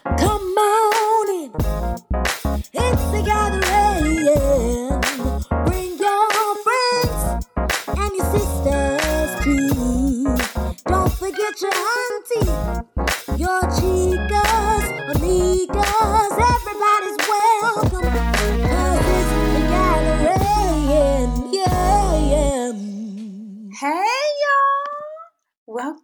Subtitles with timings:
[0.00, 0.51] Come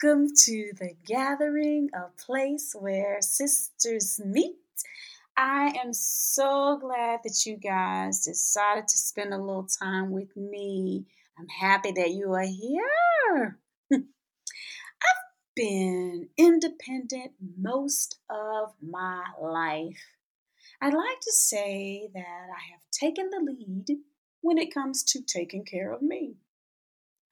[0.01, 4.55] Welcome to the gathering, a place where sisters meet.
[5.37, 11.07] I am so glad that you guys decided to spend a little time with me.
[11.39, 13.59] I'm happy that you are here.
[13.93, 14.03] I've
[15.57, 20.05] been independent most of my life.
[20.81, 23.99] I'd like to say that I have taken the lead
[24.43, 26.37] when it comes to taking care of me.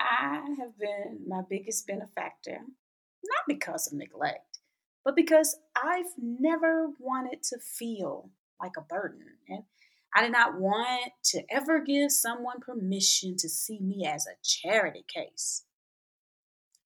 [0.00, 4.58] I have been my biggest benefactor, not because of neglect,
[5.04, 9.24] but because I've never wanted to feel like a burden.
[9.48, 9.64] And
[10.14, 15.04] I did not want to ever give someone permission to see me as a charity
[15.06, 15.64] case.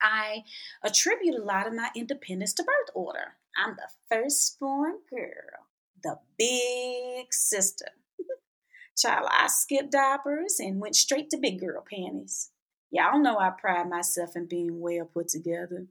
[0.03, 0.45] I
[0.83, 3.37] attribute a lot of my independence to birth order.
[3.57, 5.69] I'm the firstborn girl,
[6.03, 7.87] the big sister.
[8.99, 12.51] Child, I skipped diapers and went straight to big girl panties.
[12.91, 15.87] Y'all know I pride myself in being well put together.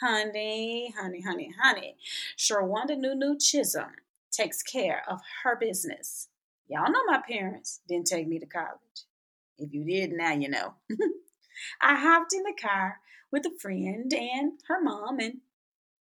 [0.00, 1.96] Honey, honey, honey, honey.
[2.36, 3.92] Sherwanda Nunu Chisholm
[4.30, 6.28] takes care of her business.
[6.68, 9.06] Y'all know my parents didn't take me to college.
[9.56, 10.74] If you did, now you know.
[11.80, 12.98] I hopped in the car
[13.30, 15.38] with a friend and her mom, and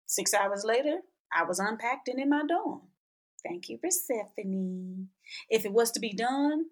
[0.07, 0.99] six hours later,
[1.31, 2.81] I was unpacked and in my dorm.
[3.45, 5.09] Thank you, Persephone.
[5.49, 6.67] If it was to be done,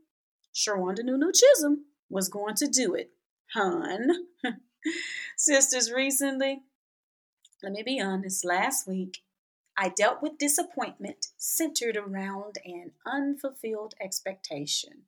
[0.55, 3.11] Sherwanda Nunu Chisholm was going to do it
[3.53, 4.27] hun.
[5.37, 6.61] Sisters, recently,
[7.63, 9.19] let me be honest, last week,
[9.77, 15.03] I dealt with disappointment centered around an unfulfilled expectation.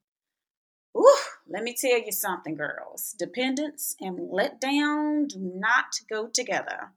[0.96, 3.16] Ooh, let me tell you something, girls.
[3.18, 6.92] Dependence and letdown do not go together.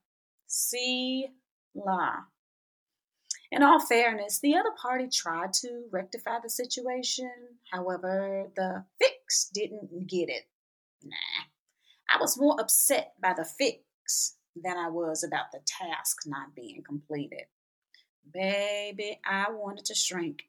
[0.46, 1.28] See
[1.74, 2.24] la.
[3.50, 7.30] In all fairness, the other party tried to rectify the situation.
[7.72, 10.46] However, the fix didn't get it.
[11.08, 12.14] Nah.
[12.14, 16.82] I was more upset by the fix than I was about the task not being
[16.86, 17.44] completed.
[18.32, 20.44] Baby, I wanted to shrink.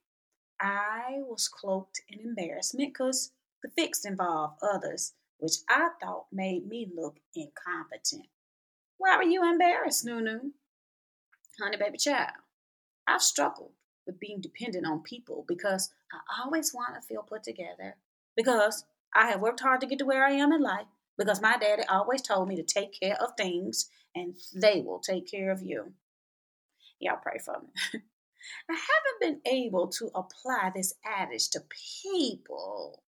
[0.59, 3.31] I was cloaked in embarrassment because
[3.61, 8.27] the fix involved others, which I thought made me look incompetent.
[8.97, 10.51] Why were you embarrassed, Nunu?
[11.59, 12.31] Honey, baby child,
[13.07, 13.71] I've struggled
[14.05, 17.97] with being dependent on people because I always want to feel put together,
[18.35, 20.87] because I have worked hard to get to where I am in life
[21.17, 25.29] because my daddy always told me to take care of things and they will take
[25.29, 25.93] care of you.
[26.99, 28.01] Y'all pray for me.
[28.69, 31.63] I haven't been able to apply this adage to
[31.93, 33.03] people.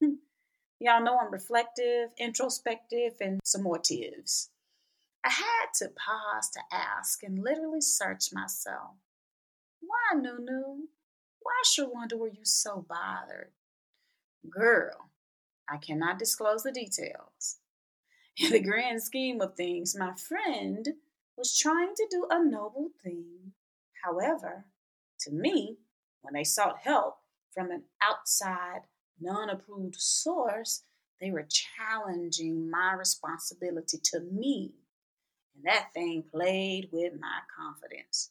[0.80, 4.48] Y'all know I'm reflective, introspective, and some more tives.
[5.24, 8.96] I had to pause to ask and literally search myself.
[9.80, 10.86] Why, Nunu?
[11.42, 13.50] Why, Sherwanda, were you so bothered?
[14.48, 15.09] Girl,
[15.70, 17.58] I cannot disclose the details.
[18.36, 20.86] In the grand scheme of things, my friend
[21.36, 23.52] was trying to do a noble thing.
[24.04, 24.64] However,
[25.20, 25.78] to me,
[26.22, 27.18] when they sought help
[27.52, 28.82] from an outside,
[29.20, 30.82] non approved source,
[31.20, 34.72] they were challenging my responsibility to me.
[35.54, 38.30] And that thing played with my confidence.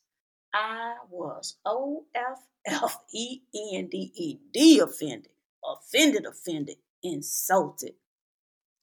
[0.53, 3.41] I was O F F E
[3.73, 5.31] N D E D offended.
[5.63, 7.93] Offended, offended insulted.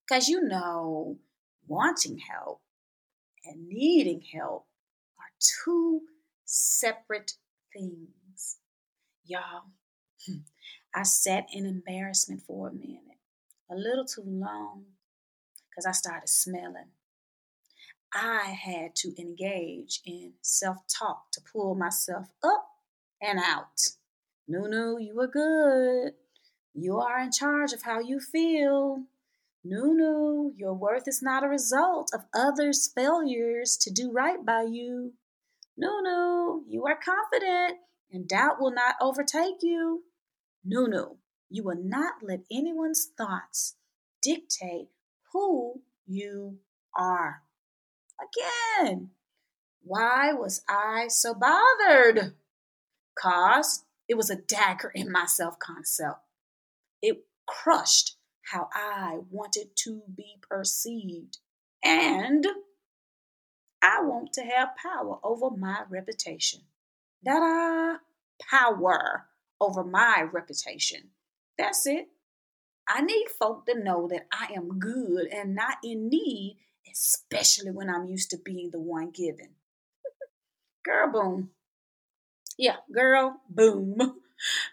[0.06, 1.18] Because you know,
[1.66, 2.60] wanting help
[3.44, 4.66] and needing help
[5.18, 6.02] are two
[6.44, 7.32] separate
[7.72, 8.58] things.
[9.24, 9.64] Y'all,
[10.26, 10.38] hmm.
[10.94, 13.20] I sat in embarrassment for a minute,
[13.70, 14.84] a little too long,
[15.68, 16.92] because I started smelling.
[18.14, 22.68] I had to engage in self talk to pull myself up
[23.20, 23.80] and out.
[24.48, 26.12] No, no, you were good.
[26.78, 29.04] You are in charge of how you feel.
[29.64, 35.14] Nunu, your worth is not a result of others' failures to do right by you.
[35.78, 37.78] Nunu, you are confident
[38.12, 40.04] and doubt will not overtake you.
[40.64, 41.16] Nunu,
[41.48, 43.76] you will not let anyone's thoughts
[44.20, 44.88] dictate
[45.32, 46.58] who you
[46.94, 47.42] are.
[48.20, 49.10] Again,
[49.82, 52.34] why was I so bothered?
[53.18, 56.20] Cause it was a dagger in my self concept.
[57.06, 61.38] It crushed how I wanted to be perceived.
[61.84, 62.44] And
[63.80, 66.62] I want to have power over my reputation.
[67.24, 67.94] da da!
[67.94, 67.98] Uh,
[68.40, 69.26] power
[69.60, 71.10] over my reputation.
[71.56, 72.08] That's it.
[72.88, 76.58] I need folk to know that I am good and not in need,
[76.90, 79.50] especially when I'm used to being the one given.
[80.84, 81.50] girl, boom.
[82.58, 83.96] Yeah, girl, boom.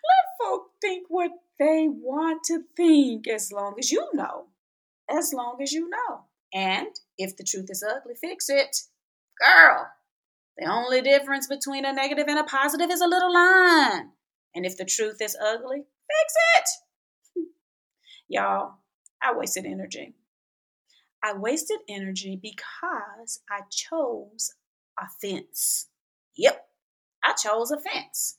[0.03, 4.47] Let folk think what they want to think as long as you know.
[5.09, 6.25] As long as you know.
[6.53, 6.87] And
[7.17, 8.75] if the truth is ugly, fix it.
[9.39, 9.87] Girl,
[10.57, 14.11] the only difference between a negative and a positive is a little line.
[14.55, 16.33] And if the truth is ugly, fix
[17.35, 17.45] it.
[18.27, 18.75] Y'all,
[19.21, 20.13] I wasted energy.
[21.23, 24.51] I wasted energy because I chose
[24.99, 25.87] offense.
[26.35, 26.65] Yep,
[27.23, 28.37] I chose offense.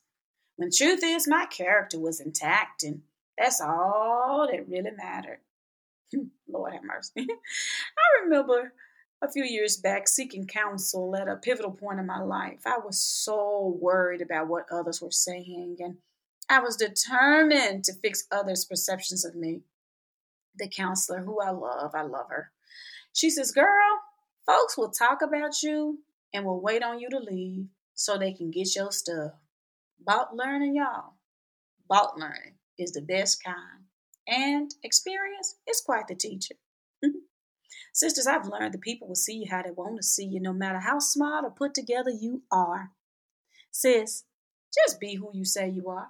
[0.56, 3.02] When truth is, my character was intact, and
[3.36, 5.40] that's all that really mattered.
[6.48, 7.12] Lord have mercy.
[7.28, 8.72] I remember
[9.22, 12.60] a few years back seeking counsel at a pivotal point in my life.
[12.66, 15.96] I was so worried about what others were saying, and
[16.48, 19.62] I was determined to fix others' perceptions of me.
[20.56, 22.52] The counselor, who I love, I love her.
[23.12, 24.00] She says, Girl,
[24.46, 26.00] folks will talk about you
[26.32, 29.32] and will wait on you to leave so they can get your stuff.
[30.00, 31.14] About learning, y'all.
[31.88, 33.84] About learning is the best kind.
[34.26, 36.54] And experience is quite the teacher.
[37.92, 40.52] Sisters, I've learned that people will see you how they want to see you, no
[40.52, 42.90] matter how smart or put together you are.
[43.70, 44.24] Sis,
[44.74, 46.08] just be who you say you are.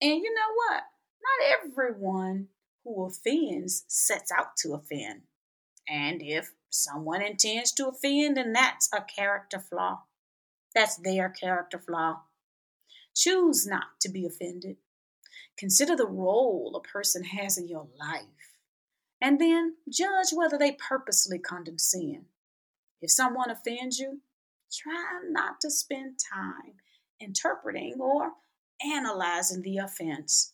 [0.00, 0.82] And you know what?
[1.22, 2.48] Not everyone
[2.84, 5.22] who offends sets out to offend.
[5.88, 10.02] And if someone intends to offend, then that's a character flaw.
[10.74, 12.22] That's their character flaw.
[13.14, 14.76] Choose not to be offended.
[15.56, 18.24] Consider the role a person has in your life
[19.20, 22.26] and then judge whether they purposely condescend.
[23.00, 24.20] If someone offends you,
[24.72, 26.74] try not to spend time
[27.20, 28.32] interpreting or
[28.84, 30.52] analyzing the offense.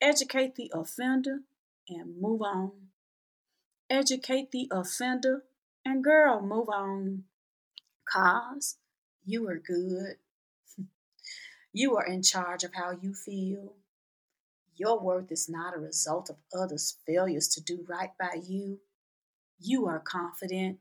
[0.00, 1.40] Educate the offender
[1.88, 2.72] and move on.
[3.90, 5.44] Educate the offender
[5.84, 7.24] and girl, move on.
[8.12, 8.78] Cause
[9.24, 10.16] you are good.
[11.72, 13.74] You are in charge of how you feel.
[14.76, 18.78] Your worth is not a result of others' failures to do right by you.
[19.60, 20.78] You are confident,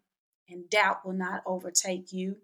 [0.50, 2.38] and doubt will not overtake you.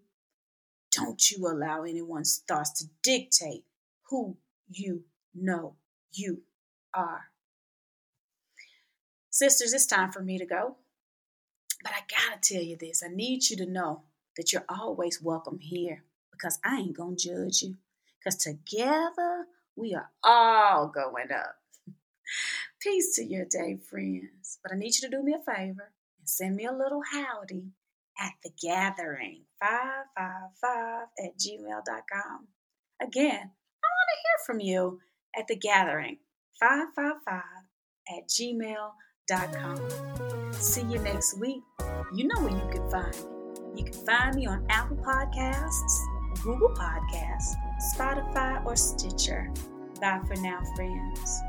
[0.92, 3.63] Don't you allow anyone's thoughts to dictate
[4.10, 4.38] who
[4.69, 5.04] you
[5.34, 5.75] know
[6.12, 6.42] you
[6.94, 7.25] are.
[9.30, 10.75] Sisters, it's time for me to go.
[11.84, 14.04] But I gotta tell you this I need you to know
[14.38, 17.78] that you're always welcome here because I ain't gonna judge you.
[18.24, 21.56] Because together we are all going up.
[22.81, 24.60] Peace to your day, friends.
[24.64, 27.72] But I need you to do me a favor and send me a little howdy
[28.20, 32.48] at the gathering 555 at gmail.com.
[33.02, 35.00] Again, I want to hear from you
[35.38, 36.19] at the gathering
[36.60, 37.42] 555
[38.10, 39.78] at gmail.com.
[40.54, 41.64] See you next week.
[42.14, 43.22] You know where you can find me.
[43.76, 46.00] You can find me on Apple Podcasts,
[46.44, 49.51] Google Podcasts, Spotify, or Stitcher.
[50.00, 51.41] Bye for now, friends.